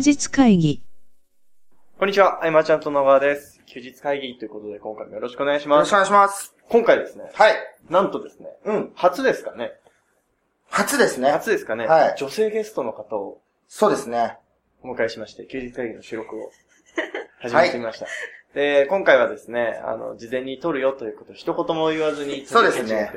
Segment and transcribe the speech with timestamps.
[0.00, 0.82] 日会議。
[1.98, 3.60] こんにちは、あいまちゃんと野川です。
[3.66, 5.76] 休日会議ということで今回もよろしくお願いします。
[5.76, 6.54] よろしくお願いします。
[6.68, 7.54] 今回ですね、はい。
[7.90, 8.92] なんとですね、うん。
[8.94, 9.72] 初ですかね
[10.68, 11.30] 初ですね。
[11.30, 14.38] 初ですかね、はい女性ゲストの方をそうですね。
[14.82, 16.50] お迎えしまして、休日会議の収録を
[17.40, 18.06] 始めてみました。
[18.54, 23.10] で、今回はですね、あの、事前に撮るよということを一言も言わずにそうですね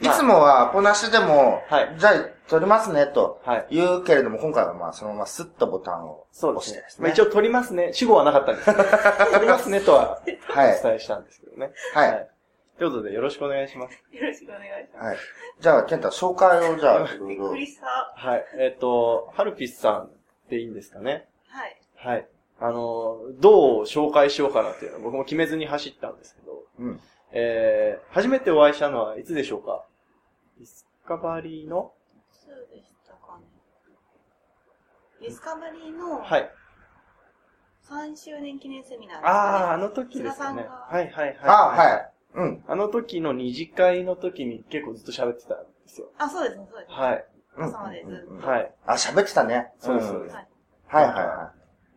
[0.00, 2.14] いつもはアポなしでも、はいじゃあ
[2.48, 7.00] 撮りますねとはい言うけれども、今回はまあそのままスッとボタンをそうですね押してです。
[7.00, 7.14] まあ、ね。
[7.14, 7.92] 一応撮りますね。
[7.92, 8.82] 主語はなかったんですけど、
[9.32, 10.82] 撮りますねとはおはい。
[10.82, 11.70] 伝えしたんですけどね。
[11.94, 12.28] はい。
[12.78, 13.94] ということで、よろしくお願いします。
[14.10, 15.16] よろしくお願いしまはい。
[15.60, 17.18] じゃあ、ケンタ、紹介をじゃあ、す。
[17.18, 17.56] どうぞびっく。
[17.56, 18.12] りした。
[18.16, 18.44] はい。
[18.58, 20.10] えっ、と、ハルピスさん
[20.50, 21.28] でいいんですかね。
[21.48, 21.76] はい。
[21.94, 22.26] はい。
[22.62, 27.00] あの、どう紹介しようかなっていうのは僕も決めずに走ったんですけど、うん。
[27.32, 29.84] えー、初めてお会いしたのはいつでしょうか？
[30.58, 31.92] ディスカバリーの？
[32.30, 33.44] そうでしたかね。
[35.20, 36.50] ディスカバリーのはい。
[37.88, 39.82] 3周年記念セミナーですああ、あかね。
[39.82, 40.32] の時ですよね。
[40.32, 41.36] 菅さんがはいはいはい。
[41.44, 42.12] あはい。
[42.34, 42.64] うん。
[42.68, 46.06] あの時の二次会の時に結構ずっと喋ってたんですよ。
[46.18, 46.92] あ、そうですね、そうです。
[46.92, 47.24] はい。
[47.56, 48.46] うん朝までずっと。
[48.46, 48.72] はい。
[48.86, 49.72] あ、喋ってたね。
[49.78, 50.46] そうですそうですんはい。
[50.86, 51.52] はいはいは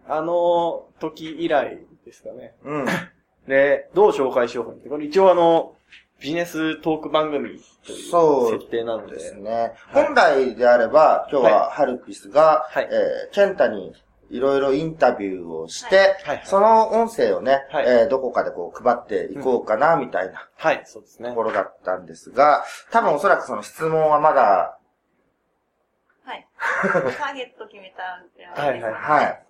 [0.07, 2.53] あの時以来ですかね。
[2.63, 2.67] い。
[2.67, 2.85] うん。
[3.47, 4.89] で、どう紹介しようかって。
[4.89, 5.75] これ一応あの、
[6.19, 9.13] ビジネストーク番組というそう設定なので。
[9.13, 9.51] ですね。
[9.51, 13.93] はい本来であれば、今日はハルピスが、はいえー、ケンタに
[14.29, 21.43] いろいろインタビューをして、はいはいその音声をね、はいえーどこかでこう配っていこうかな、みたいなはい、そうですねとこ。
[21.43, 24.77] ろだったんですが、多分おそらくその質問はまだ、
[26.23, 26.47] はい。
[26.57, 29.45] ターゲット決めたんではいはいはい。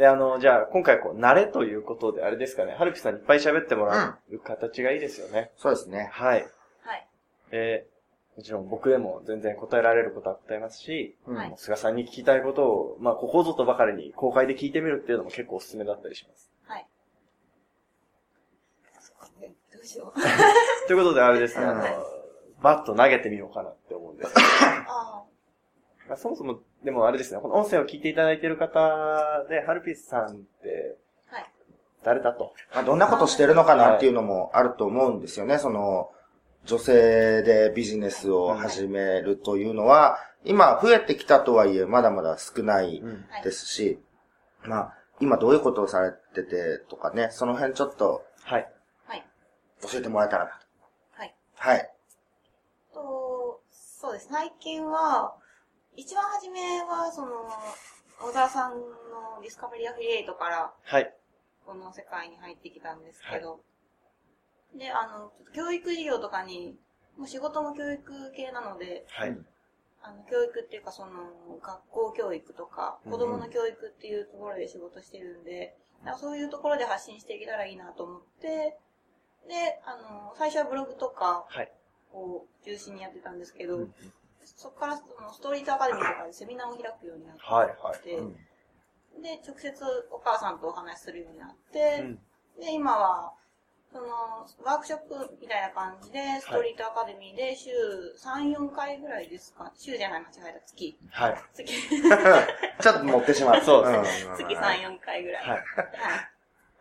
[0.00, 5.50] で、あの、じゃあ、今回こう、慣れということで、あれですかね、はるぴさんにいっぱい喋ってもらう形がいいですよね。
[5.58, 6.08] そうですね。
[6.10, 6.46] はい。
[6.80, 7.06] はい。
[7.50, 16.50] えー、もちろん僕でも全然答えられることは答えますし、うんはいもう菅さんに聞きたいことを、まあ、ここぞとばかりに公開で聞いてみるっていうのも結構おすすめだったりします。
[16.64, 16.86] はい。
[19.42, 20.18] えどうしよう。
[20.88, 24.32] ということで、あれですね、あのうん、バッと投げてみようかなって思うんです。
[24.88, 25.24] あ
[26.08, 30.96] まあ、そもそも、でもあれですね、この音声を聞いていただいている方で、ハルピスさんって
[31.30, 31.36] あ。
[31.36, 31.50] はい。
[32.02, 32.54] 誰だと。
[32.74, 35.58] まあ、どんなことしてるのかなっていうのもあると思うんですよね。
[35.58, 36.10] その、
[36.64, 43.02] 女性でビジネスを始めるというのは、今増えてきたとはいえ、まだまだ少ない。
[43.44, 44.00] ですし、
[44.62, 48.68] まあ、今どういうことをされててとかね、その辺ちょっとはい。
[49.06, 49.24] はい。
[49.82, 50.56] 教えてもらえたらなと。
[51.12, 51.34] はい。
[51.56, 51.90] はい。
[52.94, 54.28] と、そうです。
[54.30, 55.34] 最近は、
[55.96, 57.48] 一番初めは、その、
[58.20, 61.12] 小沢さんのディスカバリーアフィリエイトから、はい。
[61.66, 63.60] この世界に入ってきたんですけど、
[64.76, 66.76] で、あの、ちょっと教育事業とかに、
[67.16, 69.36] もう仕事も教育系なので、はい。
[70.02, 71.12] あの、教育っていうかその、
[71.62, 78.78] 学校教育とか、うん子供の教育っていうところで仕事してるんで、なんかそういうところで発信していけたらいいなと思って、
[79.48, 81.72] で、あの、最初はブログとかはい。
[82.12, 83.94] を中心にやってたんですけど、うん
[84.44, 87.66] そこからそのストリートアカデミーとかでセミナーを開くようになって、はい。
[87.68, 88.10] はい。
[88.16, 88.36] うん
[89.22, 89.74] で、直接
[90.10, 92.18] お母さんとお話しするようになって、うん
[92.60, 93.32] で、今は、
[93.92, 94.06] その、
[94.64, 97.70] ワークショップみたいな感じで、ストリートアカデミーで週
[98.18, 100.98] 3、4回ぐらいですか週じゃない、間違えた、月。
[101.10, 101.36] はい。
[101.54, 101.72] 月、
[102.82, 103.62] ちょっと持ってしまう。
[103.62, 105.42] そうですん月3、4回ぐらい。
[105.42, 105.58] はい。
[105.58, 105.64] はい。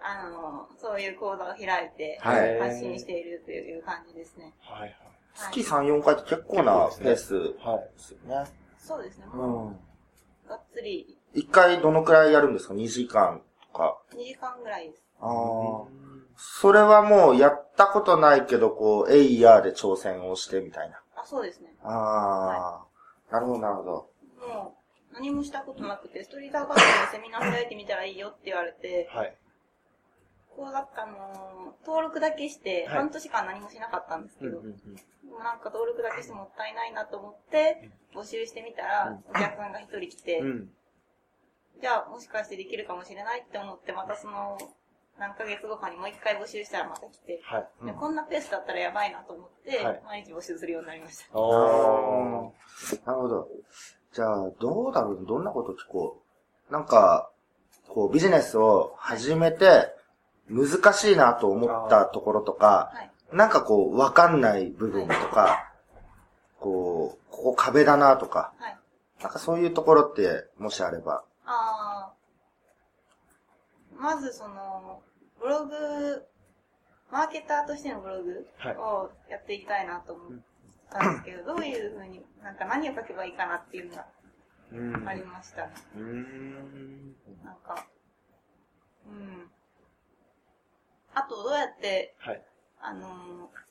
[0.02, 4.54] あの、そういう講座を開いて、はい発信しているという感じですね。
[4.62, 4.82] はい。
[4.82, 5.19] はい
[5.52, 7.96] 月3、4回って結構なペースはい。
[7.96, 8.46] ですよね。
[8.78, 9.26] そうですね。
[9.34, 9.72] うもん。
[9.72, 13.42] う、がっつり一回どのくらいやるんですか ?2 時間
[13.72, 13.98] とか。
[14.14, 15.04] 2時間ぐらいです。
[15.22, 15.88] ああ。
[16.36, 21.02] それはもうやったことないけど、こう、エイヤーで挑戦をしてみたいな。
[21.16, 21.76] あ、そうですね。
[21.84, 22.86] あ
[23.30, 23.92] あ、なるほど、なるほど。
[24.48, 24.76] も
[25.12, 29.36] う、何もしたことなくて、ストリートアカデミーでセミナー開いてみたらいいよって言われて、はい。
[30.56, 35.02] こうだったの、登録だけして、はい半年間何もしなかったんですけど、うんうんうんで
[35.40, 40.70] もなんか登録だけしてもったいないなと思って、募集してみたら、お客さんが一人来て、うん。
[41.82, 44.58] じゃあもしかしてできるかもしれないって思って、またその、
[45.18, 47.86] 何ヶ月後かにもう一回募集したらまた来て、はい。
[47.86, 51.24] でこんなペースだったらやばいなと思って、はい毎日募集するようになりました。
[51.26, 53.48] なるほど。
[54.14, 56.22] じゃあ、どうだろうどんなこと聞こ
[56.70, 56.74] う。
[56.74, 57.32] なんか、
[57.88, 59.96] こう、ビジネスを始めて、
[60.50, 63.09] 難しいなと思ったところとか、はい。
[63.32, 65.72] なんかこう、わかんない部分とか、
[66.60, 68.78] こう、ここ壁だなとか、はい。
[69.22, 71.24] なんかそういうところって、もしあれば。
[71.46, 75.02] あーまずその、
[75.40, 76.26] ブログ、
[77.12, 80.40] マーケターとしてのブログはいをやっていきたいなと思っ
[80.90, 84.06] たんですけど、どういうふうに、なんか何を書けばいいかなっていうのが
[84.72, 85.74] うんありましたね。
[85.96, 87.16] うーん。
[87.44, 87.86] なんか、
[89.08, 89.52] うん。
[91.14, 92.42] あと、どうやって、はい。
[92.82, 93.70] あのー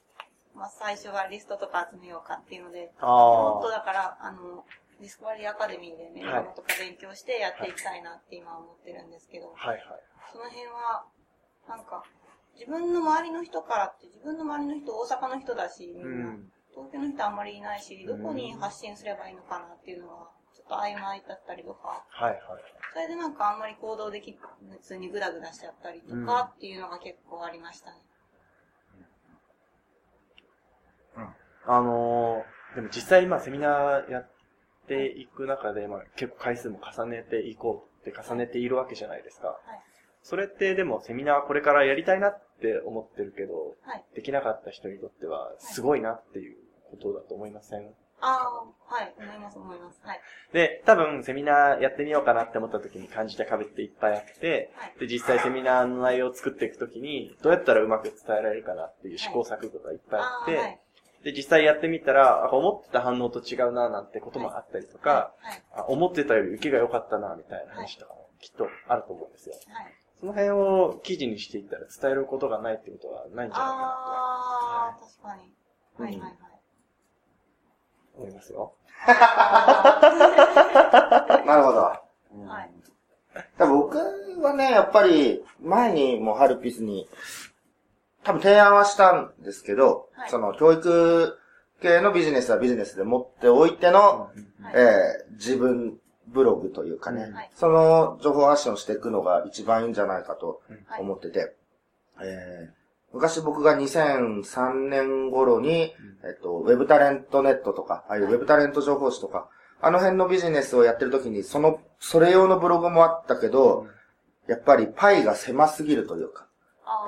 [0.58, 3.78] まあ、最初はリストとか集めようかっていうので、あもっとあ。
[3.78, 4.64] だから、あの、
[5.00, 9.80] ディスコバリーアカデミーでメルマガとか勉強してやっていきたいなって今思ってるんですけど、はいはい。
[10.32, 11.06] その辺は、
[11.68, 12.02] なんか、
[12.58, 16.50] 自分の周りの人からって、自分の周りの人大阪の人だし、みうんな、ん。
[16.74, 22.40] 東京の人あんまりいないし、どこに発信すればいいのかなっていうのが、ちょっと曖昧だったりとか、はいはい。
[22.92, 24.36] それでなんかあんまり行動でき
[24.82, 28.07] ずにグダグダしちゃったりとかっていうのが結構ありましたね。
[31.68, 34.30] あのー、でも実際今セミナーやっ
[34.88, 39.48] ていく中で、まあ結構回数も重ねていこうって重ねているわけじゃないですか。
[39.48, 39.58] はい。
[40.22, 44.04] それってでもセミナーこれからやりたいなって思ってるけど、はい。
[44.14, 46.56] できなかった人にとってはすごいなっていう
[46.90, 47.94] ことだと思いません？
[48.20, 48.36] あ
[48.90, 49.14] あ、はい。
[49.16, 50.00] 思います思います。
[50.02, 50.20] はい。
[50.52, 54.94] で、多分セミナーやってみようかなって思った時に感じた壁っていっぱいあって、はい。
[54.98, 60.80] で、実際セミナーの内容を作っていくときに、どうやったらうまく伝えられるかなっていう試行錯誤がいっぱいあって、はい。
[61.28, 65.62] で、実際やってみたら、あ思ってた反応と違うななんてこともあったりとか、はい。
[65.76, 69.54] あ思ってたより受けが良かったなみたいな話とかもきっとあると思うんですよ。
[69.68, 69.92] はい。
[70.18, 75.52] その辺を記事にしていったら伝えることがないってことはないんじゃないかなああ、確かに。
[75.98, 76.38] はいはいはい。
[78.14, 78.72] と思いますよ。
[81.46, 81.78] なるほど。
[81.82, 82.00] は
[82.62, 82.70] い。
[83.58, 83.98] 多分僕
[84.40, 87.06] はね、やっぱり、前にもハルピスに、
[88.28, 90.30] 多分提案はしたんですけど、はい。
[90.30, 91.38] その教育
[91.80, 94.74] 系のビジネスはビジネスで持っておいての、はい。
[94.74, 97.50] えー自分ブログというかね、はい。
[97.54, 101.00] その情報発信をしていくのが一番いいんじゃないかとはい。
[101.00, 101.56] 思ってて、
[102.20, 102.78] えー
[103.10, 105.94] 昔僕が2003年頃に、
[106.24, 109.48] えっと、ウェブタレントネットとか、ああいうウェブタレント情報誌とか、
[109.80, 113.86] あの辺のビジネスをやってる時に、その、それ用のブログもあったけど、
[114.46, 116.48] やっぱりパイが狭すぎるというか、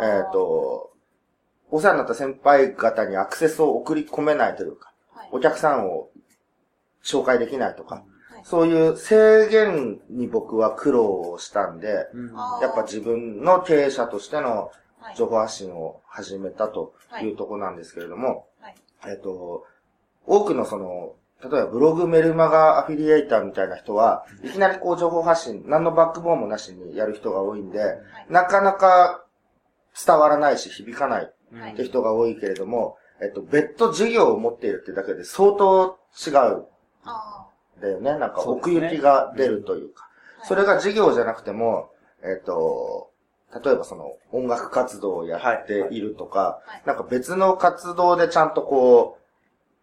[0.01, 0.90] えっ、、と、
[1.71, 5.29] お世話になった先輩方にアクセスを送り込めないというか、はい。
[5.33, 6.11] お客さんを
[7.05, 8.05] 紹介できないとか、はい
[8.43, 12.33] そういう制限に僕は苦労をしたんで、うん
[12.63, 14.71] やっぱ自分の経営者としての
[15.01, 15.17] はい。
[15.17, 18.75] 情報発信を始めたというところなんですけれども、はい。
[19.09, 19.67] えっ、と、
[20.27, 27.81] 多くのその、例えばブログメルマガアフィリエイターみたいな人は、いきなりこう情報発信、何のバックボーンもなしにやる人が多いんで、
[28.29, 29.25] なかなか
[30.07, 36.67] 伝わらないし響かないはいって人が多いけれども、えっと、別途事業を持っているってだけで相当違う
[37.81, 38.19] だよね。
[38.19, 40.09] なんか奥行きが出るというか。
[40.43, 40.45] あ。
[40.45, 41.91] それが事業じゃなくても、
[42.23, 43.11] えっと、
[43.65, 49.19] 例えばその音楽活動をやっているとか、はいなんか別の活動でちゃんとこ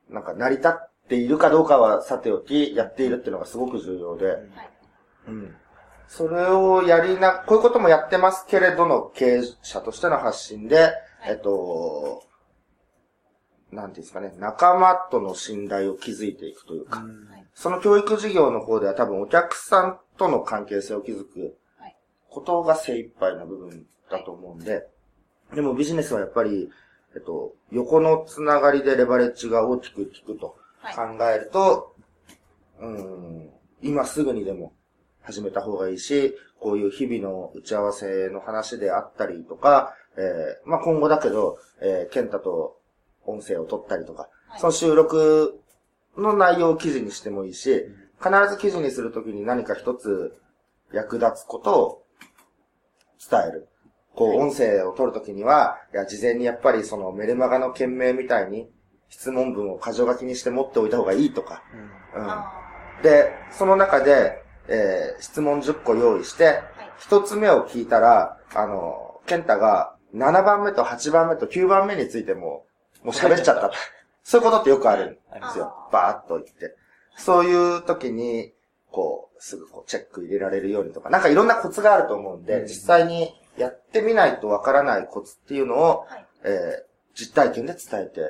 [0.10, 4.42] う、なんか成り立っているかどうかはさておき、やっているっていうのがすごく重要で、はい。
[5.28, 5.56] うん。
[6.08, 10.94] それをやりな、こういうこともやってますけれどの経営者としての発信で、
[11.26, 12.24] えっと、
[13.72, 17.46] なんていうんですかね、仲間との信頼を築いていくというか、はい。
[17.54, 21.96] その教育事業の方では多分お客さんとの関係性を築くはい。
[22.30, 24.88] ことが精一杯な部分だと思うんで、
[25.54, 26.70] でもビジネスはやっぱり、
[27.16, 31.18] えっと、横のつながりでレバレッジが大きく効くとはい。
[31.18, 31.96] 考えると、
[32.80, 33.50] うん、
[33.82, 34.74] 今すぐにでも
[35.24, 42.78] 始めた方がいいし、こういう日々の打ち合わせの話であったりとか、えーまあ今後だけど、えー、ケンタと
[43.26, 45.60] 音声を取ったりとか、はいその収録
[46.18, 47.86] の内容を記事にしてもいいし、
[48.20, 50.36] 必ず記事にするときに何か一つ
[50.92, 52.04] 役立つことを
[53.30, 53.68] 伝える。
[54.16, 58.68] こう、音声を取るときには、いや、事前にやっぱりそのメルマガの件名みたいに
[59.10, 61.62] 質問文を箇条書きにして持っておいた方がいいとか。
[62.16, 62.30] うん。
[62.30, 62.52] あ
[63.04, 66.62] で、その中で、えー質問10個用意して、
[67.00, 72.66] 一つ目を聞いたら、あの、ケンタが7番目と8番目と9番目についても、
[73.04, 73.72] もう喋っちゃった。
[74.24, 75.20] そういうことってよくあるんで
[75.54, 76.76] すよバーっと言って。
[77.16, 78.54] そういう時に、
[78.92, 86.06] こう、すぐこうチェック入れられるようにとか、なんかいろんなコツがあると思うんで、うん実際にやってみないとわからないコツっていうのを。
[86.44, 86.88] えー
[87.18, 88.28] 実体験で伝えていっ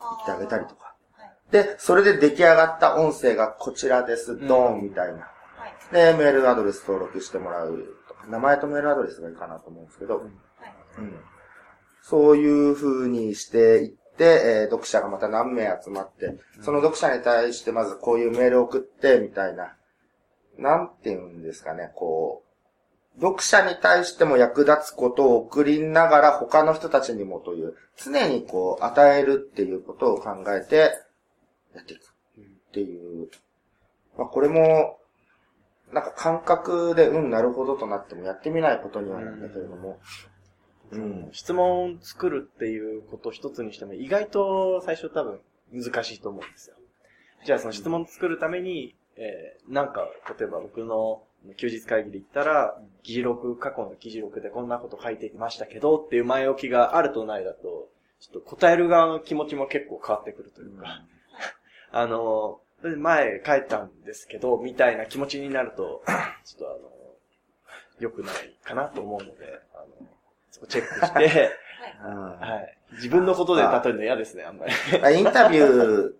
[0.00, 0.94] あてあげたりとか。
[1.12, 1.52] はい。
[1.52, 5.18] で、それで出来上がった音声がこちらです、ドーンみたいな。
[5.18, 5.28] は
[5.68, 5.94] い。
[5.94, 10.28] で、メールアドレス登録してもらうとか、名前とメールアドレスがいいかなと思うんですけど、はい。
[10.98, 11.14] うん
[12.02, 19.76] そういう風にしていって、えー読者がまた何名集まって、その読者に対してまずこういうメールを送って、みたいな。
[20.58, 22.44] なんて言うんですかね、こ
[23.16, 30.92] う、読者に対しても役立つことを送りながら他の人たちにもという、常にこう、与えるっていうことを考えて、
[31.74, 33.30] やっていくっていう。
[34.18, 34.98] まあこれも、
[35.92, 40.00] なんか感覚で、うん、なるほどとなってもやってみないことにはなんだけれども。
[40.92, 41.28] うん。
[41.32, 45.40] 質問作るっていうこと一つにしても意外と最初多分
[45.72, 46.76] 難しいと思うんですよ。
[47.44, 50.06] じゃあその質問作るために、えー、なんか、
[50.38, 51.22] 例えば僕の
[51.56, 57.88] 休日会議で言ったら、議事録、過去の議事録でこんなこと書いていましたけどっていう前置きがあるとないだと、
[58.20, 61.02] ちょっと答える側の気持ちも結構変わってくるというか、
[61.90, 66.02] あの、前書いたんですけど、みたいな気持ちになると、
[66.44, 66.78] ちょっとあの、
[67.98, 70.08] 良くないかなと思うので、あの、
[70.68, 71.50] チェックして、
[72.04, 72.38] うん。
[72.38, 72.78] はい。
[72.92, 75.18] 自分のことで例えるの嫌ですね、あんまり。
[75.18, 76.12] インタビューっ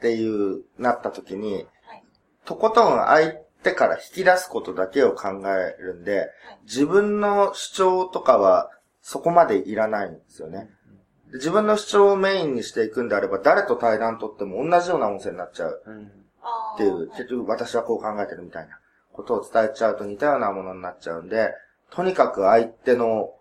[0.00, 2.04] ていう、なった時に、はい。
[2.44, 6.30] とことん相手から引き出すことだけを考えるんで、
[6.64, 10.70] 自分の主張とかはそこまでいらないんですよね。
[11.30, 15.82] で自分の主張をメインにしていくんであれば、誰と対談取っても同じような音声になっちゃう。
[16.74, 18.78] っていう、ー結局私はこう考えてるみたいな
[19.12, 21.52] ことを伝えちゃうと似たようなものになっちゃうんで、
[21.90, 23.34] とにかく相手の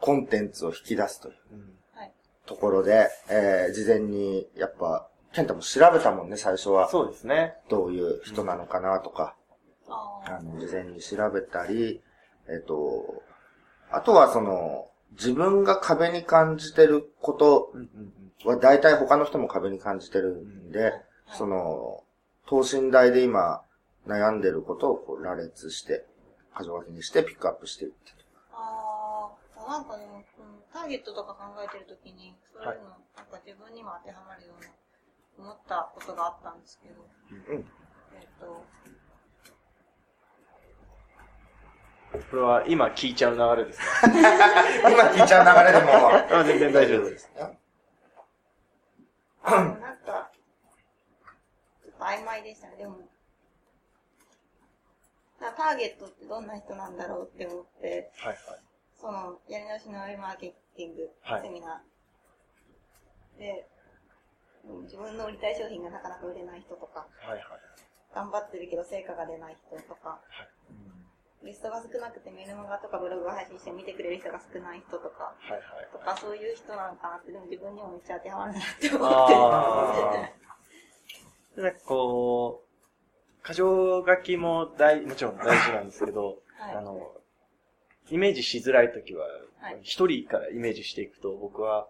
[0.00, 2.12] コンテンツを引き出すといううんはい。
[2.46, 6.88] ところで、えー、事前に、やっぱ、ケンタも調べたもんね、最初は。
[6.88, 7.54] そうですね。
[7.68, 9.36] どういう人なのかなとか、
[9.88, 12.02] あーあの、事前に調べたり、
[12.48, 13.22] えっ、と、
[13.90, 18.12] あとはその、自分が壁に感じてることうんうん
[18.44, 20.92] は大体他の人も壁に感じてるんで、
[21.32, 22.04] その、
[22.46, 23.62] 等身大で今
[24.06, 26.06] 悩んでることをこう羅列して、
[26.58, 27.96] 箇条書きにしてピックアップしていって。
[29.70, 30.04] なんかで
[30.72, 37.64] ターゲットとか考えてるときに、そういうの、なんか自分にも当てはまるような、思ったことがあったんですけど、うん。
[38.18, 38.66] えっ、と、
[42.30, 43.86] これは今聞いちゃう流れですね。
[44.90, 45.92] 今聞いちゃう流れでも、
[46.40, 47.30] あ全然大丈夫です。
[47.36, 47.56] なん
[50.04, 50.32] か、
[51.80, 52.98] ちょっと曖昧でしたね、でも。
[55.38, 58.69] ターゲットってどんな人なんだろうって思って、はいはい。
[59.00, 63.66] その、やり直しのウェブマーケティングはいセミナーで、
[64.68, 67.42] うん自分の売りたい商品がなかなか売れない人とか、はいはい。
[68.14, 70.20] 頑張ってるけど成果が出ない人とか、
[71.42, 75.88] リストが少なくてメルマガとかブログを配信して見てくれる人が少ない人とか、はいはい。
[75.90, 79.08] とかそういう人なのかなって、でも自分にもめっちゃ当てはまるなって思っ
[81.56, 81.62] て。
[81.62, 87.10] なんかこう、箇条書きも大、もちろん大事なんですけど、 はいあの、
[88.08, 89.26] イメージしづらいときは
[89.60, 91.86] はい、一人からイメージしていくと、僕は、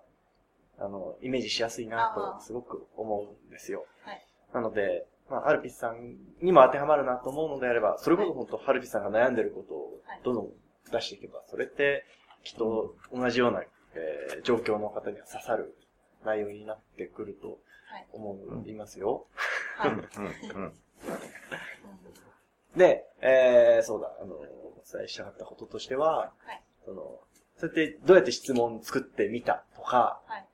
[0.79, 3.87] あの、イメージしやすいなと、すごく思うんですよ。
[4.03, 10.49] はいなので、まあ、アルピスさんにも当てはまるなと思うのであれば、それこそ本当、ハルピスさんが悩んでることをはいどんどん
[10.91, 12.05] 出していけば、それって、
[12.43, 13.63] きっと同じような、
[13.95, 15.77] えー状況の方には刺さる
[16.25, 19.27] 内容になってくるとはい思いますよ。
[19.77, 19.91] はい。
[19.93, 20.73] うん、うん。
[22.77, 24.60] で、えー、そうだ、あの、お
[24.93, 26.63] 伝えしたかったこととしては、はい。
[26.85, 27.21] その、
[27.57, 30.47] そうやってどうやって質問作ってみたとか、はい。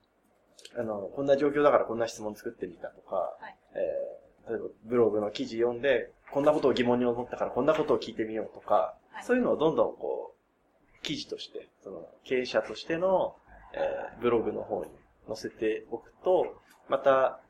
[0.79, 13.37] あの、こんな状況だからこんな質問作ってみたとか、はいえー、例えばブログの記事読んで、こんなことを疑問に思ったからこんなことを聞いてみようとか、はいそういうのをどんどんこう、記事として、その、経営者としての、
[13.73, 14.91] えー、ブログの方に
[15.27, 17.41] 載せておくと、また、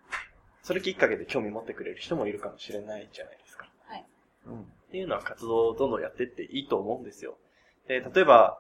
[0.63, 3.69] それきっかけで興味持ってくれる人もいるかもしれないじゃないですか。
[3.87, 4.05] はい。
[4.47, 4.73] うん。
[4.97, 7.37] っていうのは活動をどんどんやってっていいと思うんですよ。
[7.87, 8.59] で、例えば、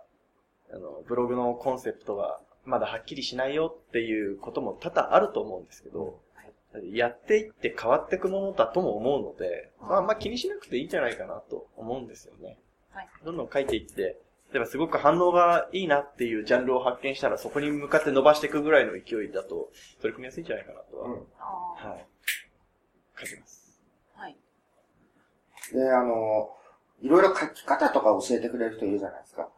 [0.70, 6.20] あの、ブログのコンセプトがまだはっきりしないよっていうことも多々あると思うんですけど、
[6.92, 12.58] やっていって変わっていくものだとも思うので、まあ、あんま気にしなくていいんじゃないかなと思うんですよね。
[12.90, 13.08] はい。
[13.24, 14.20] どんどん書いていって、
[14.52, 19.70] 例えばすごく反応がいいなっていうジャンルを発見したらそこに向かって伸ばしていくぐらいの勢いだと
[20.02, 21.88] 取り組みやすいんじゃないかなとは、うんああ。
[21.88, 22.06] はい。
[23.18, 23.55] 書きます。
[25.75, 25.85] はい。
[25.85, 26.50] で、あの、
[27.02, 29.42] いろいろ書き方とか教えてくれる人いるじゃないですか。
[29.42, 29.50] はい。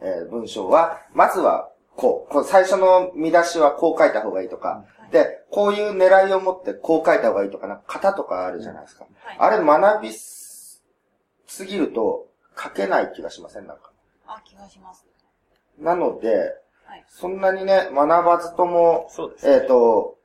[0.00, 9.06] えー文章は、まずは、こう、こう最初の見出しはこう書いた方がいいとか、で、こういう狙いを持ってこう書いた方がいいとか、なんか型とかあるじゃないですか。
[9.22, 9.36] はい。
[9.38, 10.82] あれ学びす
[11.46, 12.26] すぎると
[12.60, 13.66] 書けない気がしません？
[13.66, 13.92] なんか。
[14.26, 15.06] あ、気がします。
[15.78, 16.54] なので、
[16.84, 17.04] はい。
[17.08, 19.08] そんなにね、学ばずとも、
[19.42, 19.50] ね。
[19.50, 20.18] えっ、と、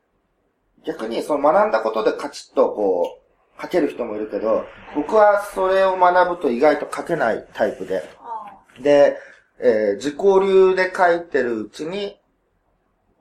[0.83, 3.20] 逆にその学んだことでカチッとこう、
[3.61, 4.65] 書ける人もいるけど、
[4.95, 8.03] 僕はそれを学ぶと意外と書けないタイプで、
[8.81, 9.17] で、
[9.59, 12.17] えー自己流で書いてるうちに、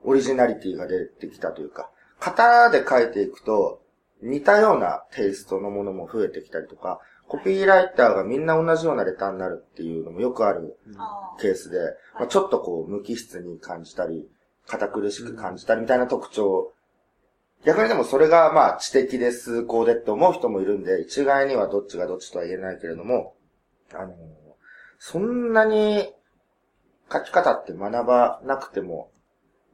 [0.03, 3.81] オリジナリティが出てきたというか、型で書いていくと、
[4.21, 10.77] 似たようなテイストのものも増えてきたりとか、コピーライターがみんな同じようなレターになるっていうのもよくある。
[11.39, 11.77] ケースで、
[12.15, 14.29] まあ、ちょっとこう無機質に感じたり、
[14.67, 16.73] 堅苦しく感じたりみたいな特徴
[17.65, 23.35] 逆にでもそれがまあ知的で崇高でって思う人もいるんで、一概にはどっちがどっちとは言えないけれども、
[23.93, 24.15] あの、
[24.97, 26.11] そんなに
[27.11, 29.11] 書き方って学ばなくても、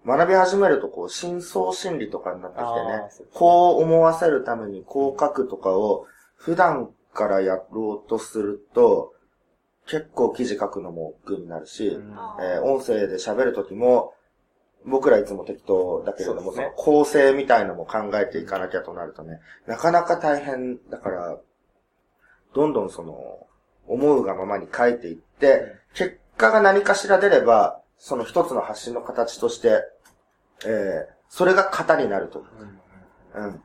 [0.06, 9.14] 学び始めるとこう、深層心理とかになってきてねこう思わせるためにこう書くとかを普段からやろうとすると、
[9.86, 11.88] 結構記事書くのも億劫になるし、
[12.42, 14.14] えー音声で喋るときも、
[14.86, 21.38] 僕らいつも適当だけれども、そ,、ねの構成みたいのも考えていかなきゃとなるとね、なかなか大変だから、
[22.54, 23.48] どんどんその、
[23.88, 29.84] 思うがままに書いていって、結果が何かしら出れば、その一つの発信の形として、
[30.66, 32.46] えー、それが型になると。
[33.36, 33.62] うん。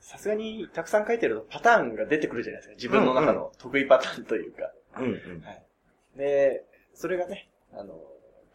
[0.00, 2.74] さすがにたくさん書いてるとパターンが出てくるじゃないですか。
[2.74, 4.72] 自分の中の得意パターンというか。
[4.98, 5.44] うんうん。
[6.16, 6.64] で、
[6.94, 7.94] それがね、あの、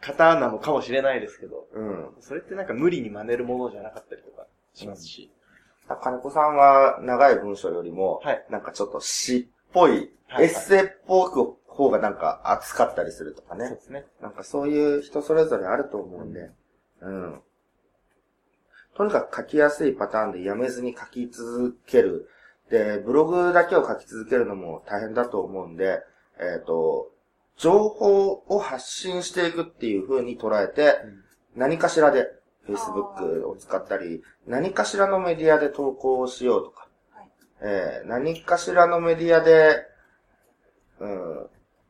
[0.05, 2.09] 型なのかもしれないですけど、うん。
[2.19, 5.31] それってなんか無理に真似るものじゃなかったりとかしますし。
[6.01, 13.67] 金子さんは長い文章よりも、はいなんかちょっと詩っぽい、はいエッセイっぽく方がなんか熱かったりするとかね。
[13.67, 14.05] そうですね。
[14.21, 16.49] なんかそういう人それぞれあると思うんで、
[17.01, 17.41] うん。
[18.95, 22.29] とにかく書きやすいパターンでやめずに書き続ける。
[22.69, 26.01] で、ブログだけを書き続けるのも大変だと思うんで、
[26.39, 27.11] えっ、と、
[27.57, 30.95] 情報を発信していくっていう風に捉えて、
[31.55, 32.27] 何かしらで
[32.67, 37.29] Facebook を使ったり、何かしらのメディアで投稿をしようとか、はい。
[37.61, 39.85] えー何かしらのメディアで、
[40.99, 41.47] うん、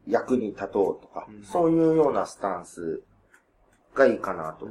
[0.08, 1.44] 役に立とうとか、うん。
[1.44, 3.02] そういうようなスタンス
[3.96, 4.68] がいいかなと。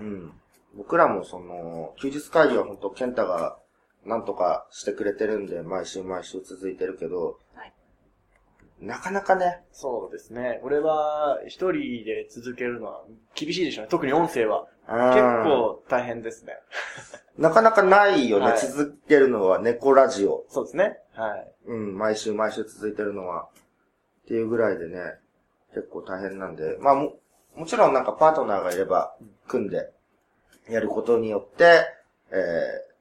[0.00, 0.32] うん。
[0.76, 3.56] 僕らもその、休日会議は本当健太が
[4.04, 7.55] なんとかしてくれてるんで、毎週毎週続いてるけど、はい
[8.80, 10.60] なかなかね、そうですね。
[10.62, 13.04] これは一人で続けるのは
[13.34, 13.88] 厳しいでしょうね。
[13.90, 14.60] 特に音声は。
[14.60, 16.58] うん結構大変ですね。
[17.38, 20.44] なかなかないよね、はい続けるのは猫ラジオ。
[20.48, 21.00] そうですね。
[21.14, 21.52] はい。
[21.66, 23.48] うん、毎週毎週続いてるのは。
[24.24, 25.18] っていうぐらいでね、
[25.74, 26.76] 結構大変なんで。
[26.80, 27.18] まあも、
[27.54, 29.16] もちろんなんかパートナーがいれば、
[29.48, 29.92] 組んで
[30.68, 31.86] やることによって、
[32.30, 32.34] え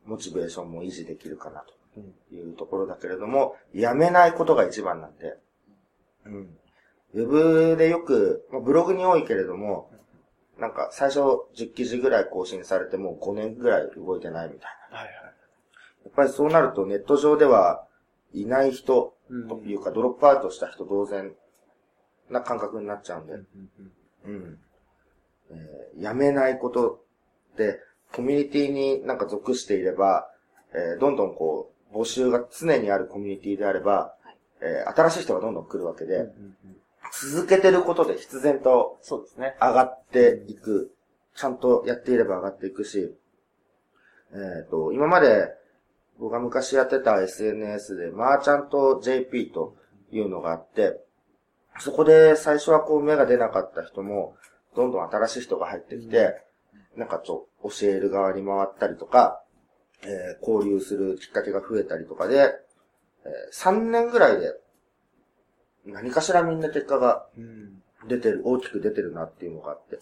[0.05, 5.37] ー、モチベーションも維持できるかなというところだけれども、やめないことが一番なんで。
[6.25, 6.57] うん。
[7.13, 9.89] ウェブでよく、まあ、ブログに多いけれども、
[10.59, 11.19] なんか最初
[11.55, 14.97] 10記事ぐらい更新されてもう5年ぐらい動いてないみたいな。
[14.97, 15.13] はいはい。
[15.15, 17.85] やっぱりそうなるとネット上では
[18.33, 21.33] いない人うんというか、ドロップアウトした人同然
[22.29, 23.33] な感覚になっちゃうんで、
[24.25, 24.59] うん。
[25.51, 27.05] えーやめないこと
[27.55, 27.79] で、
[28.11, 30.29] コミュニティになんか属していれば、
[30.73, 34.13] えーどんどんこう、募集が常にあるコミュニティであれば、
[34.65, 36.25] えー新しい人がどんどん来るわけで、
[37.13, 39.55] 続けてることで必然とそうですね。
[39.61, 40.91] 上がっていく。
[41.35, 43.13] ちゃんとやっていれば上がっていくし、
[44.33, 45.49] えっ、と、今まで
[46.17, 49.75] 僕が昔やってた SNS で、マーチャント JP と
[50.11, 50.99] いうのがあって、
[51.79, 54.35] そこで最初はこう目が出なかった人も、
[54.75, 56.41] どんどん新しい人が入ってきて、
[56.95, 59.41] なんかちょ、教える側に回ったりとか、
[60.03, 62.64] えー交流するきっかけが増えたりとかで、えー
[63.51, 64.53] 3年ぐらいで、
[65.85, 67.81] 何かしらみんな結果がうん。
[68.07, 69.99] 出てる、大きく出てるなっていうのがあって。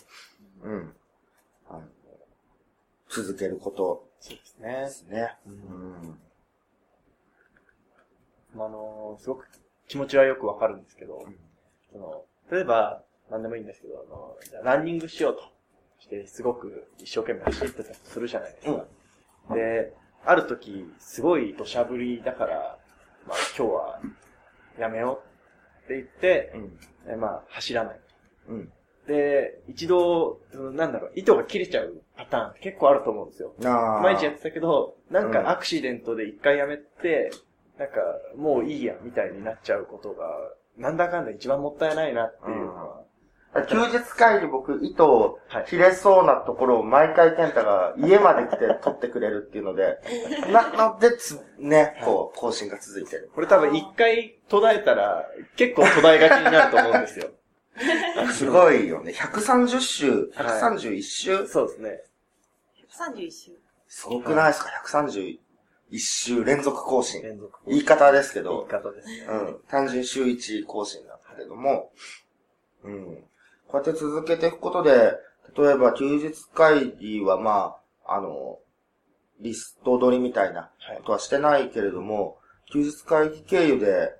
[0.63, 0.93] うん。
[1.69, 1.83] あの
[3.09, 4.89] 続けることそうですねで。
[4.89, 5.35] すね。
[5.45, 5.55] ううん
[6.09, 6.19] ん。
[8.55, 9.47] あの、すごく
[9.87, 11.25] 気持ちはよくわかるんですけど、
[11.91, 15.43] その例えば、何でもいいんですけど、あの、じゃあランニングしようと
[15.99, 18.85] して、すごく一生懸命走ってたとするじゃないですか。
[19.55, 19.93] で、
[20.25, 22.79] ある時、すごい土砂降りだから、
[23.27, 23.99] まあ今日は
[24.79, 25.21] やめよ
[25.81, 27.13] うって言って、うん。
[27.13, 27.99] えまあ走らない。
[28.49, 28.71] うん。
[29.07, 33.53] で、一度、なんだろう、糸が切れちゃうパターンって結構あると思うんですよ。
[33.59, 37.31] 毎日やってたけど、なんうんかアクシデントで一回やめて、
[37.77, 37.95] なんか
[38.37, 40.27] もういいや、みたいになっちゃうことが、
[40.77, 43.02] なんだかんだ一番もったいないなっていうのは。
[43.61, 49.99] 休日会議僕、糸をはい切れそうなところを毎回健太が家まで来て取ってくれるっていうので、
[50.51, 53.29] なのでつ、ね、こう、更新が続いてる。
[53.35, 57.29] これ多分一回途絶えたら、結構途絶えがちになると思うんですよ。
[58.33, 59.11] すごいよね。
[59.11, 60.29] 130週、はい
[60.61, 62.03] 131週、そうですね。
[62.97, 63.51] 31週。
[63.87, 65.37] すごくないですか ?131
[65.97, 67.21] 週連続更新。
[67.21, 67.59] 連続。
[67.67, 69.27] 言い方ですけ言いど、方ですね。
[69.29, 69.59] うん。
[69.67, 71.91] 単純週1更新なんだけども、
[72.83, 73.23] うん。
[73.73, 75.17] こうやって続けていくことで、
[75.57, 78.59] 例えば休日会議はまあ、あの、
[79.39, 82.37] リスト取りみたいなはいことはしてないけれども、
[82.71, 84.13] 休日会議経由で、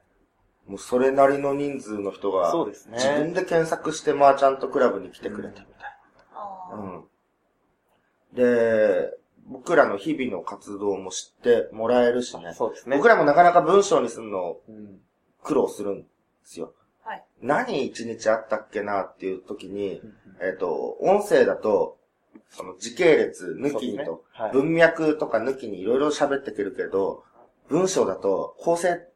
[0.68, 2.98] もうそれなりの人数の人が、そうですね。
[2.98, 5.98] 自分で検索してマーチャントクラブに来てくれたみたい
[6.34, 6.82] あな。
[6.82, 7.04] うん。
[8.34, 9.12] で、
[9.46, 12.54] 僕らの日々の活動も知ってもらえるしね。
[12.56, 12.98] そうですね。
[12.98, 15.00] 僕らもなかなか文章にするのうん。
[15.44, 16.08] 苦労するんで
[16.44, 16.74] すよ。
[17.04, 17.24] はい。
[17.42, 20.02] 何一日あったっけなっていう時に、
[20.42, 21.98] えっ、と、音声だと、
[22.50, 27.24] その時系列抜きにと、ねはい文脈とか抜きにいろいろ喋ってくるけど、
[27.70, 29.08] 文章だと構成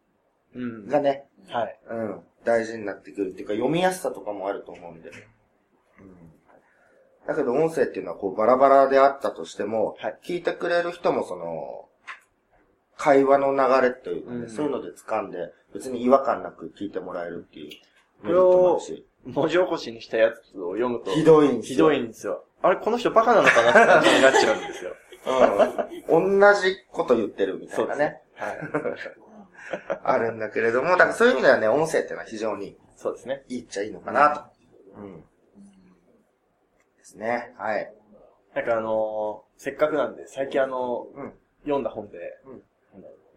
[0.55, 0.87] うん。
[0.87, 1.79] がね、はい。
[1.89, 5.09] うん、大事になってくるっていうか、読みやすさとかもあると思うんで。
[5.09, 5.15] うん、
[7.27, 11.89] だけど音声っていうのはこうバラバラであったとしても、はい聞いてくれる人もその、
[12.97, 17.71] 会話の流れというかね、うんそういうので掴んで、別に違和感なく聞いてもらえるっていう
[18.21, 18.79] これを。
[19.25, 21.75] 文字起こしにしたやつを読むと、ひどいんですよ。
[21.75, 22.45] ひどいんですよ。
[22.61, 24.91] あれ、この人バカなのかなって感じになっちゃうんですよ。
[26.09, 26.39] うん。
[26.39, 28.21] 同じこと言ってるみたいうなね。
[28.35, 28.57] はい。
[30.03, 33.43] あるんだけれども、だからそういう意味ではね、音声っていうのは非常にそうですね。
[33.49, 35.01] いいっちゃいいのかなと。
[35.01, 35.19] うん。
[35.19, 35.23] で
[37.03, 37.53] すね。
[37.57, 37.93] はい。
[38.55, 41.33] なんかあのーせっかくなんで、最近あのうん。
[41.63, 42.61] 読んだ本で、うん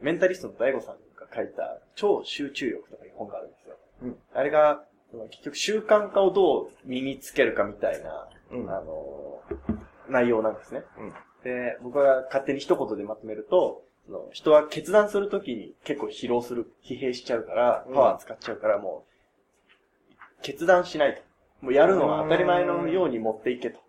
[0.00, 3.76] メンタリストの大悟さんが書いた超集中力とかいう本があるんですよ。
[4.02, 4.84] うんあれが、
[5.30, 8.70] 結局習慣化をどう身につけるかみたいな、うん。
[8.70, 10.82] あのー内容なんですね。
[10.98, 11.12] うん
[11.44, 21.22] で、僕が勝手に一言でまとめると、その人は決断するときに結構疲労する、疲弊しちゃうから、うんパワー使っちゃうから、もう、決断しないと。
[21.64, 23.80] もうやるのは当たり前のように持っていけと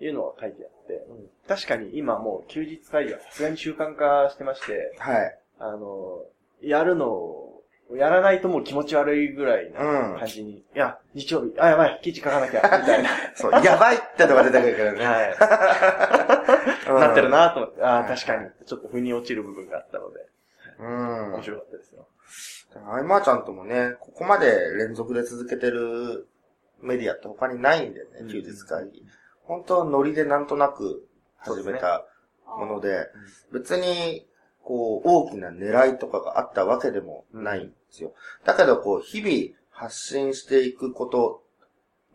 [0.00, 1.06] いうのが書いてあって、
[1.46, 5.38] 確かに今もう休日会議はさすがに習慣化してまして、はい。
[5.58, 6.22] あの、
[6.62, 7.62] やるのを、
[7.96, 13.08] やらないともう気持ち悪いぐらいなうん感じに、いや、日曜日、あ、やばい、記事書かなきゃ、 みたいな。
[13.34, 15.04] そう、やばいってのが出てくるからね。
[15.06, 15.36] はい。
[16.90, 17.28] うんなってる。
[17.28, 20.26] なと思って、ああ、確かに、ちょっと腑に落ちる部分があったので、
[20.80, 21.32] うん。
[21.34, 22.06] 面白かったですよ。
[22.86, 26.28] アイマーちゃんともね、ここまで連続で続けてる
[26.80, 29.04] メディアって他にないんでねうん、休日会議。
[29.44, 31.06] 本当ノリでなんとなく
[31.38, 32.04] 始めた
[32.46, 33.06] もので、
[33.52, 34.27] 別に、
[34.68, 38.12] こう、大きな狙いとかがあったわけでもないんですよ。
[38.44, 41.42] だけど、こう、日々発信していくこと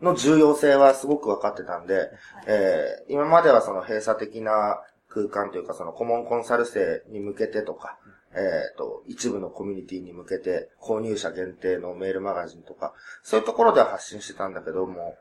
[0.03, 2.11] の重要性はすごく分かってたんで、
[2.45, 7.97] えー今まではその閉鎖的な空間というか、その顧問コンサル生に向けてとか、
[8.35, 8.37] え
[8.71, 15.15] っ、と、一部のコミュニティに向けて、購入者限定のメールマガジンとか、そういうところでは発信してたんだけども、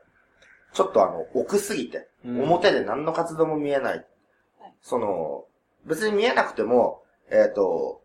[0.73, 2.41] ちょっとあの、奥すぎて、うん。
[2.43, 4.05] 表で何の活動も見えない。
[4.81, 5.45] その、
[5.85, 8.01] 別に見えなくても、えっ、と、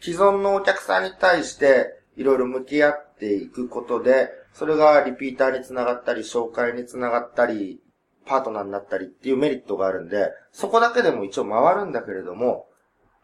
[0.00, 7.80] 既存のお客さんに対して、いろいろ向き合っていくことで、それがリピーターにつながったり、紹介につながったり、
[8.24, 12.66] パートナーになったりっていうメリットがあるんで、そこだけでも一応回るんだけれども、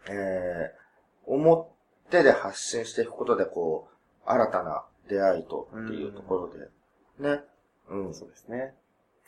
[0.09, 6.68] えー、表で発信していくことで、こう、新たな出会いとっていうところで、
[7.29, 7.40] ね、
[7.88, 8.75] うん、そうですね。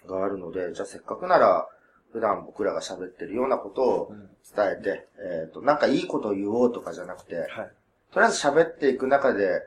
[0.07, 1.69] があるので、じゃあせっかくなら、
[2.14, 7.48] 普段僕らが喋ってるようなことをうん伝えて、えっ、と、なんかいいことを言おうとかじゃなくて、はい。
[8.12, 9.62] とりあえず喋っていく中で、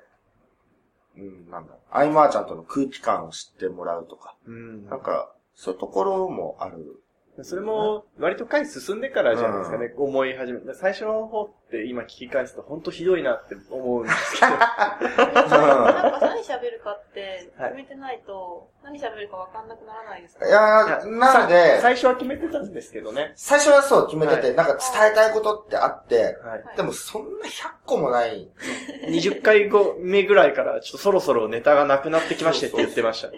[1.18, 7.02] うん、なんだ、アイマーちゃんとの空気感を知ってもらうとか、うんなんか、そういうところもある。
[7.44, 10.74] それも、割と回進んでからじゃないですかね、思い始めた。
[10.74, 14.48] 最初の方って今聞き返すと本当ひどいなって思うんですけど。
[14.48, 20.48] なんか何喋るかってはい決めてないと、何喋るか分かんなくならないですか？
[20.48, 23.34] いやー、なので、最初は決めてたんですけどね。
[23.36, 26.78] 最初はそう決めてて、はいなんか伝えたいことってあって、はい。
[26.78, 27.50] でもそんな100
[27.86, 28.50] 個もない。
[29.10, 33.30] 20回後目ぐらいから、ちょっとそろそろネタがなくなってきましてって言ってました。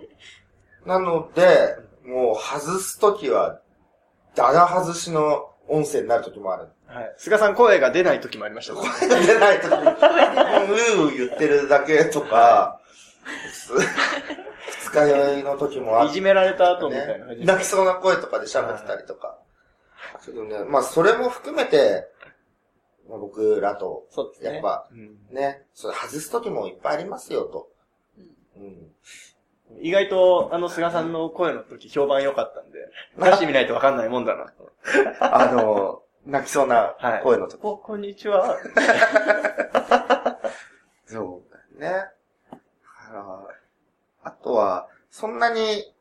[0.86, 3.60] なので、もう外すときは、
[4.36, 6.70] だだ外しの音声になるときもある。
[6.88, 7.14] はい。
[7.18, 8.80] 菅さん声が出ない時もありましたね。
[9.00, 12.80] 声が出ないときに、もううーうー言ってるだけとか、
[14.82, 19.38] 二日酔いの時もあって、いじめられた後みたいな感じね、泣きそうな声とかで喋ってたりとか。
[20.26, 22.08] けどね、まあそれも含めて、
[23.08, 24.54] まあ僕らと、そうですね。
[24.56, 27.70] やっぱうんね、それ外す時もいっぱいありますよと。
[28.58, 28.92] うんうん。
[29.82, 34.72] 意外と、あの、菅さんの声の時評判良かったんで、出してみないとわかんないもんだなと。
[35.20, 37.24] あの、泣きそうなはい。
[37.24, 37.60] 声の時。
[37.60, 38.58] こ、こんにちは。
[41.06, 42.06] そうだよね。
[44.24, 45.94] あとは、そんなに、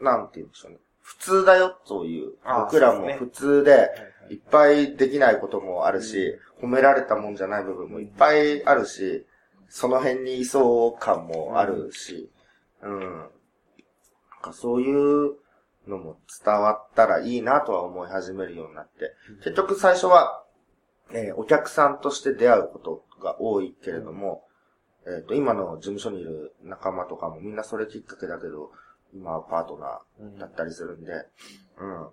[0.00, 0.78] なんて言うんでしょうね。
[1.00, 3.90] 普通だよという、僕らも普通で、
[4.30, 9.26] いっぱいできないこともあるし、褒められたもんじゃない部分もいっぱいあるし、
[9.68, 12.30] その辺にいそう感もあるし、
[12.84, 13.00] うん。
[13.00, 13.28] なん
[14.42, 15.36] かそういう
[15.88, 20.42] のも伝わったらいいなとは思い始めるようになって、結局最初は、
[21.12, 24.44] えーお客さんとして出会うことが多いけれども、
[25.06, 28.70] えっ、と、今の事務所にいる仲間とかもみんなそれきっかけだけど、
[29.14, 31.12] 今はパートナーだったりするんで、
[31.78, 32.08] うん。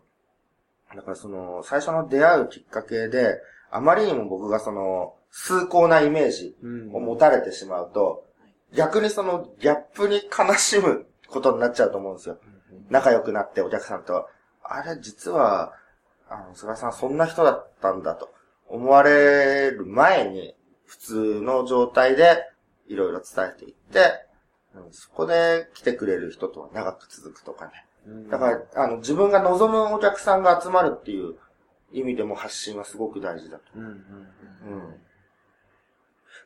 [0.95, 3.39] だからその、最初の出会うきっかけで、
[3.71, 8.25] あまりにも僕がその、崇高なイメージうんを持たれてしまうと、
[8.73, 12.37] 逆にそのギャップに悲しむことになっちゃうと思うんですよ。
[12.89, 14.27] 仲良くなってお客さんと、
[14.63, 15.73] あれ実は、
[16.29, 18.33] あの、菅さんそんな人だったんだと
[18.67, 20.55] 思われる前に、
[20.85, 22.43] 普通の状態で
[22.87, 23.99] いろいろ伝えていって、
[24.73, 27.71] うんそこで来てくれる人とは長く続くとかね。
[28.07, 31.35] うんだから、あの、自分が望むお客さんが集まるっていう
[31.91, 33.63] 意味でも発信はすごく大事だと。
[33.75, 35.01] うんうんうん。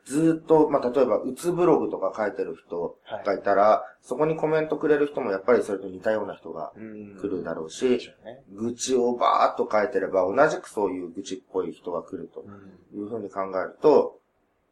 [0.05, 7.17] ずーっと、まあ、例えば、うつブログとか書いてる人がいたら、そこにコメントくれる人もやっぱりそれと似たような人がうん。
[7.19, 8.43] 来るだろうでし、うね。
[8.53, 12.99] 愚痴をバーっと書いてれば、同じくそういう愚痴っぽい人が来るとうん。
[12.99, 14.19] いうふうに考えると、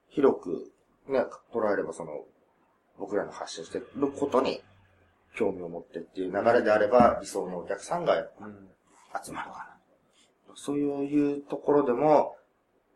[0.10, 0.72] 広く
[1.08, 2.26] ね、捉えればその、
[3.00, 3.88] 僕らの発信してる
[4.19, 4.62] ことに
[5.36, 8.69] 興味を持ってっていう流れであれば、理想のお客さんがうん
[9.26, 10.56] 集まるかな。
[10.56, 12.36] そういうところでも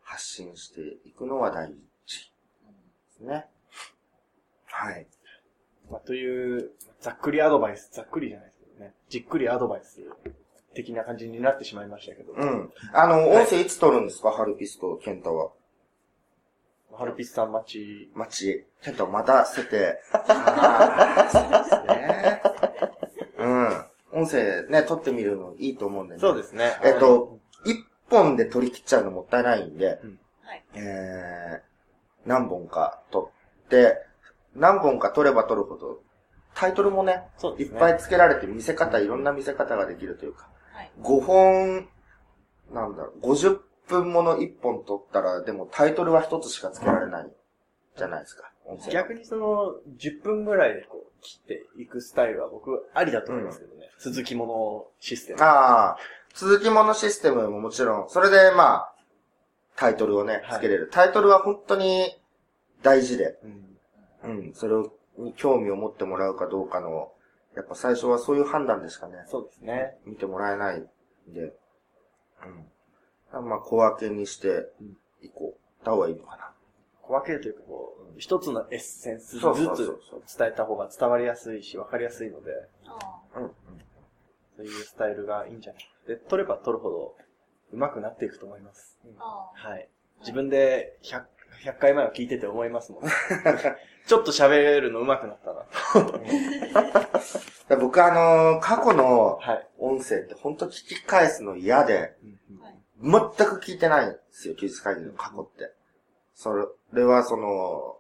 [0.04, 1.80] 発信していくのは大事
[3.20, 3.46] ですね。
[4.66, 5.08] はい。
[5.90, 8.94] まあ、という、ざっくりアドバイス、ざっくりじゃないですけどね。
[9.10, 10.02] じっくりアドバイス
[10.74, 12.34] 的な感じになってしまいましたけど。
[12.34, 12.72] うん。
[12.94, 15.52] あの、音声いつ撮るんですか、ハルピスとケンタは。
[16.94, 18.12] ハルピスさん待ち。
[18.16, 18.66] 待ち。
[18.82, 20.02] ケンタを待たせて。
[21.32, 22.42] そうですね。
[23.38, 24.22] うん。
[24.24, 26.20] 音声ね、撮ってみるのいいと思うんでね。
[26.20, 26.72] そうですね。
[26.84, 30.00] えっと、一本で撮り切っちゃうのもったいないんで、
[30.42, 30.64] はい。
[30.74, 31.67] えー、
[32.28, 33.32] 何本か撮
[33.66, 34.06] って、
[34.56, 36.02] 何本か撮れば撮るほど、
[36.54, 37.50] タイトルもね、ね。
[37.58, 40.92] いっぱい付けられて見せ方、いろんな見せ方ができるというか、はい。
[41.02, 41.90] 5本、
[42.72, 47.32] なんだろう、50分もの1本撮ったら、でもタイトルは1つしか付けられない
[47.96, 48.52] じゃないですか。
[48.92, 53.90] 逆にその、10分ぐらいでこう、切っていくスタイルは僕、ありだと思いますけどね。
[54.00, 55.42] 続きものシステム。
[55.42, 55.98] ああ、
[56.34, 58.94] 続きものシステムももちろん、それでまあ、
[59.78, 60.90] タイトルをね、はい付けれる。
[60.92, 62.20] タイトルは本当に
[62.84, 63.78] 大事で、うん。
[64.24, 67.14] うん、それをに興味を持ってもらうかどうかの、
[67.56, 69.98] やっぱ最初はそういう判断でしかね、そうですね。
[70.06, 71.54] 見てもらえないんで、
[73.32, 73.50] うん。
[73.50, 74.70] まあ、小分けにして
[75.22, 75.68] いこう。
[75.84, 76.52] た方がいいのかな。
[77.02, 82.52] 小分けるというか、こう、一つのエッセンスずつ伝えた方が伝わりやすいし、わかりやすいので、
[82.86, 83.44] あうん。
[83.44, 83.52] うん。
[84.58, 87.16] そういうスタイルがいいんじゃないで、取れば取るほど、
[87.74, 88.98] 上手くなっていくと思います。
[89.20, 89.52] あ。
[89.56, 89.90] あはい。
[90.22, 91.24] 自分で100、
[91.66, 93.04] 100回前を聞いてて思いますもん。
[94.08, 95.66] ちょっと喋るの上手くなったな。
[97.78, 99.68] 僕あのー過去のはい。
[99.78, 102.78] 音声って本当聞き返すの嫌で、はい。
[103.02, 105.74] 全く聞いてないんですよ、休日会議の過去って。
[106.34, 106.54] そ
[106.94, 107.98] れはその、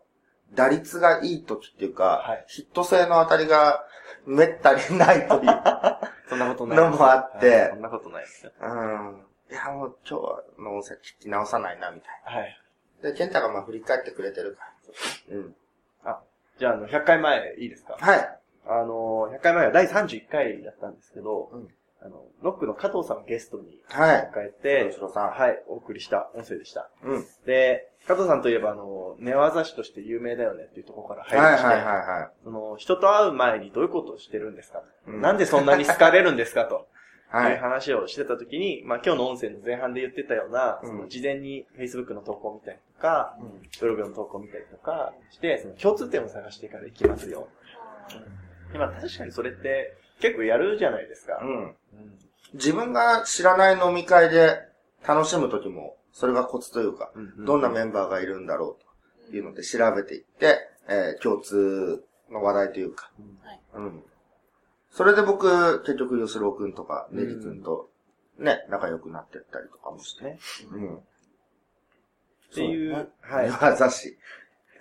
[0.53, 3.85] 打率がいい時っていうか、はいヒット性の当たりが
[4.25, 5.41] めったにないという。
[6.29, 6.77] そんなことない。
[6.77, 8.51] のもあってはいそんなことないですよ。
[8.61, 9.26] うん。
[9.49, 10.19] いや、もう今
[10.57, 12.57] 日の音声聞き直さないな、みたいはい。
[13.01, 13.11] な。
[13.11, 14.63] で、ケンタがまあ振り返ってくれてるか
[15.29, 15.35] ら。
[15.35, 15.55] うん。
[16.57, 17.95] じゃあ、あの、100回前いいですか？
[17.99, 18.39] はい。
[18.65, 21.67] あの、100回前は第31回だったんですけど、うん
[22.01, 24.31] あの、ノックの加藤さんをゲストにはい。
[24.33, 26.89] 迎えて、吉野さんはい、お送りした音声でした。
[27.03, 27.25] うん。
[27.45, 36.87] で、加藤さんといえば、あの、寝技師として有名だよねっていうところから入りまして、はいはいはいはその、人と会う前にどういうことをしてるんですか、うんなんでそんなに好かれるんですかと。
[37.31, 37.35] い。
[37.35, 47.47] はい話をしてた時に、まあ今日の音声の前半で言ってたような、うんその事前に Facebook の投稿を見たりとか、うんブログの投稿を見たりとかして、その共通点を探してから行きますよ。
[48.71, 51.39] でまあ確かにそれって結構やるじゃないですか。
[51.41, 51.63] うん。
[51.63, 51.75] うん
[52.53, 54.61] 自分が知らない飲み会で
[55.05, 58.77] 楽しむときも、それがコツというか、うんどんなメンバーがいるんだろ
[59.27, 63.11] うというので調べていって、えー共通の話題というか、
[63.43, 63.59] はい。
[63.75, 64.03] うん。
[64.97, 67.91] それで僕、結局、吉郎くんとか、ネギくんと、
[68.39, 70.23] ね、仲良くなってったりとかもして。
[70.23, 70.39] ね。
[70.71, 70.95] うん。
[70.95, 70.99] っ
[72.55, 74.17] ていうはい 技師。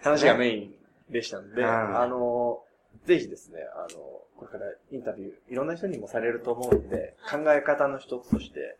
[0.02, 0.74] 話がメイ
[1.10, 2.64] ンでしたんで、うんあの、
[3.04, 3.98] ぜひですね、あの、
[4.38, 8.78] これからインタビュー、いろんな人にもされると思うんで、考え方の一つとして、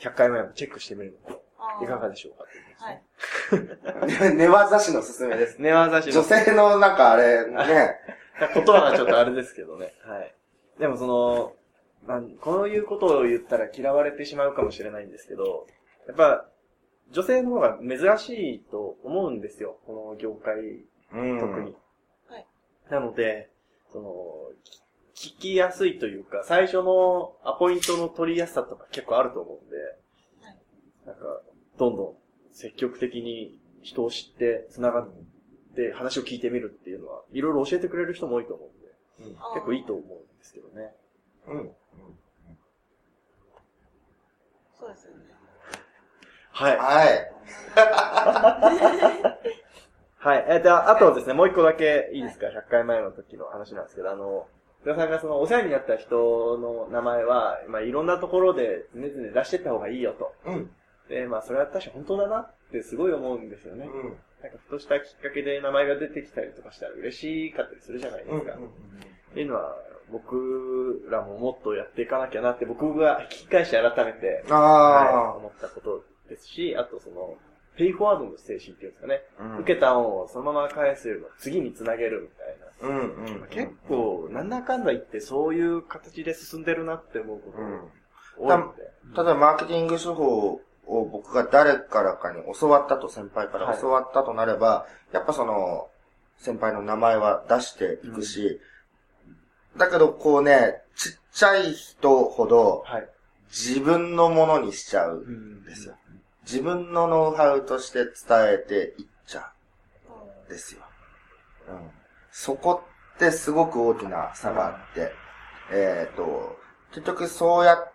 [0.00, 1.40] 100回前もチェックしてみるの
[1.80, 4.34] いかがでしょうかというですねはい。
[4.34, 5.62] 寝技師のすすめです。
[5.62, 8.00] 寝技師の女性のなんかあれ、ね、
[8.52, 9.94] 言葉がちょっとあれですけどね。
[10.02, 10.34] はい。
[10.78, 11.52] でもその、
[12.06, 15.66] なんこういうことを言ったら嫌われてしまうかもしれないんですけど、
[16.06, 16.46] やっぱ、
[17.12, 19.78] 女性の方が珍しいと思うんですよ。
[19.86, 20.56] この業界、
[21.12, 21.74] うん特に。
[22.28, 22.46] はい
[22.90, 23.50] なので、
[23.92, 24.12] その、
[25.14, 30.58] き聞きやすいというか、最初のアポイントの取りやすさとか結構あると思うんで、はい
[31.06, 31.40] なんか、
[31.78, 32.14] どんどん
[32.52, 35.08] 積極的に人を知って、繋がっ
[35.74, 38.68] て話を聞いてみるっていうのは、いろいろ教えてくれる人も多いと思う
[39.24, 40.94] んで、ああ結構いいと思うんですけどね。
[41.48, 41.70] うん。
[44.86, 45.24] ますよね。
[46.52, 46.76] はい。
[46.76, 47.32] はい。
[50.18, 50.44] はい。
[50.48, 54.48] えー、で、あとですね、もう一個だけいいですか、100回前の時の話なんですけど、あの、
[54.80, 60.32] 福田さんがその、お世話になった人の名前は、まあ、いろんなところで常々出してった方がいいよと。
[60.46, 60.70] うん。
[61.08, 63.86] で、まあ、それは確か本当だなってすごい思うんですよね。
[63.86, 64.02] うん。
[64.42, 68.54] なんか、ふとしたきっかけで名前が出てきたりとかしたら嬉しかったりするじゃないですか。
[68.54, 69.76] っていうのは、
[70.10, 77.36] 僕らももっとやっていかなきゃなって、僕が聞き返して改めて、はい、あ思ったことですし、あとその、
[77.76, 79.20] ペイフォワードの精神っていうんですかね。
[79.38, 79.44] あ。
[79.44, 82.88] うん受けた恩をそのまま返すよりも次につなげるみたいな。
[82.88, 83.48] うんうん。
[83.48, 87.80] 結構、なんだかんだ言ってそういう形で進んでるなって思うことうん。
[88.38, 88.82] 多いので。
[88.82, 95.88] 例えばマーケティング手法を僕が誰からかに教わったと、先輩からはい教わったとなれば、やっぱその、
[96.38, 98.60] 先輩の名前は出していくし、
[99.76, 103.08] だけどこうね、ちっちゃい人ほどはい。
[103.48, 105.96] 自分のものにしちゃうんですよ。
[106.44, 108.12] 自分のノウハウとして伝
[108.54, 109.52] えていっちゃ
[110.08, 110.82] うんですよ。
[111.68, 111.90] うん。
[112.30, 112.82] そこ
[113.14, 115.12] ってすごく大きな差があって、
[115.72, 116.56] えっ、と、
[116.90, 117.92] 結局そうやっ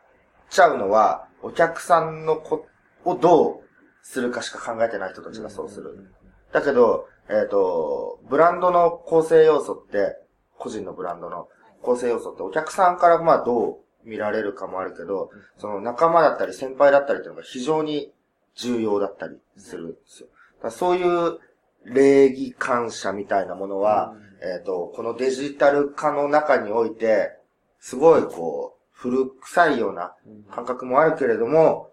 [0.49, 2.65] ちゃうのは、お客さんのこ、
[3.05, 3.59] をどう
[4.03, 6.13] するかしか考えてない人たちがそうする。
[6.51, 10.17] だけど、えっ、と、ブランドの構成要素って、
[10.57, 11.47] 個人のブランドの
[11.81, 18.11] 構成要素ってお客さんからまあどう見られるかもあるけど、その仲間だったり先輩だったりっていうのが非常に
[18.55, 20.27] 重要だったりするんですよ。
[20.63, 21.39] だそういう
[21.85, 27.31] 礼儀感謝みたいなものは、えっ、と、このデジタル化の中において、
[27.79, 30.13] すごいこう、古臭いような
[30.51, 31.91] 感覚もあるけれども、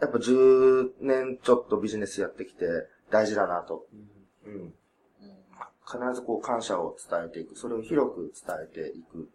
[0.00, 2.66] やっぱ10年ちょっとビジネスやってきて
[3.10, 3.86] 大事だなと。
[4.46, 4.52] うん。
[4.52, 4.74] うん
[5.90, 7.56] 必ずこう感謝を伝えていく。
[7.56, 9.28] それを広く伝えていく。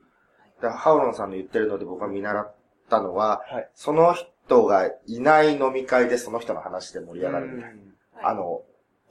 [0.61, 2.55] だからハウロンさんの言ってるので僕が見習っ
[2.89, 3.69] たのは、はい。
[3.73, 8.29] その人がいない飲み会でその人の話で盛り上がるみたいな。
[8.29, 8.61] あの、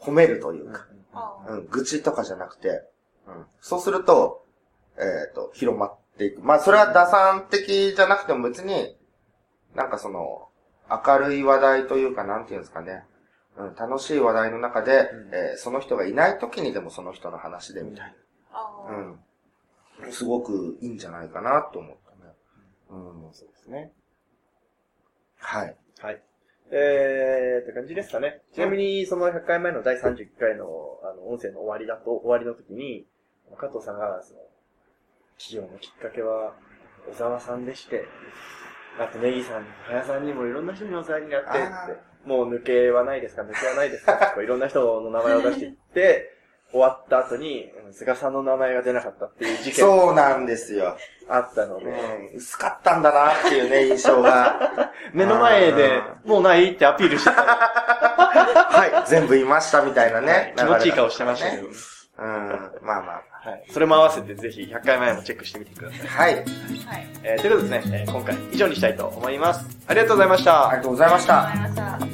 [0.01, 0.87] 褒めるというか、
[1.49, 2.83] うん、愚痴とかじゃなくて、
[3.27, 4.45] うん、そうすると、
[4.97, 6.43] えっ、と、広まっていく。
[6.43, 8.97] まあ、それは打算的じゃなくても別に、
[9.75, 10.49] なんかその、
[10.89, 13.05] 明るい話題というか、なんていうんですかね。
[13.57, 18.15] うん、楽しい話題の中で、うんえーその人がいない時にでもその人の話でみたい
[18.53, 18.97] な。
[20.03, 20.13] うん。
[20.13, 22.33] すごくいいんじゃないかなと思ったね。
[22.91, 23.33] うん。
[23.33, 23.93] そうですね。
[25.39, 25.77] はい。
[26.01, 26.23] はい。
[26.71, 28.41] えー、って感じですかね。
[28.53, 33.07] ちなみに、その100回前の第31回の、あの、音声の終わりだと、終わりの時に、
[33.57, 34.41] 加藤さんが、その、
[35.39, 36.55] 起業のきっかけは、
[37.11, 38.05] 小沢さんでして、
[38.99, 41.89] あと、ネギさん、早さんにもいろんな人にお世話になってってあ、
[42.27, 43.43] もう抜けはないですか？
[43.43, 44.15] 抜けはないですか？
[44.15, 46.31] とかいろんな人の名前を出していって、
[46.71, 50.97] 終わった後に、うん菅さんの名前が出なかったっていう事件そうなんですよ。
[51.29, 52.37] あったので、うん。
[52.37, 54.91] 薄かったんだなっていうね、印象が。
[55.15, 57.43] 目の前であ、もうないってアピールしてた。
[57.45, 60.55] はい、全部言いましたみたいなね。
[60.57, 61.63] 気持ちいい顔してましたけど。
[61.69, 61.69] ね。
[62.19, 62.27] うん、
[62.83, 63.65] まあまはい。
[63.71, 66.09] それも合わせてぜひ100回前もチェックしてみてください。
[66.09, 66.23] あ。
[66.23, 66.45] はい、はい。
[67.23, 69.65] えー、ということでですね、えー今回以上にしたいと思います。
[69.87, 70.69] ありがとうございました。
[70.69, 71.43] ありがとうございましたわ。
[71.47, 72.14] かりました。